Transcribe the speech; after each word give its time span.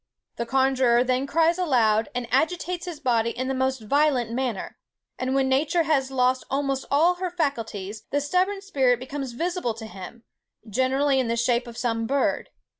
The 0.37 0.47
conjuror 0.47 1.03
then 1.03 1.27
cries 1.27 1.59
aloud, 1.59 2.09
and 2.15 2.25
agitates 2.31 2.87
his 2.87 2.99
body 2.99 3.29
in 3.29 3.47
the 3.47 3.53
most 3.53 3.81
violent 3.81 4.31
manner; 4.31 4.79
and 5.19 5.35
when 5.35 5.47
nature 5.47 5.83
has 5.83 6.09
lost 6.09 6.43
almost 6.49 6.85
all 6.89 7.17
her 7.17 7.29
faculties, 7.29 8.05
the 8.09 8.19
stubborn 8.19 8.61
spirit 8.61 8.97
becomes 8.99 9.33
visible 9.33 9.75
to 9.75 9.85
him, 9.85 10.23
generally 10.67 11.19
in 11.19 11.27
the 11.27 11.37
shape 11.37 11.67
of 11.67 11.77
some 11.77 12.07
bird. 12.07 12.49